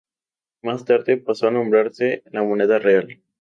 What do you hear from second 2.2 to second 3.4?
"La Moneda Real".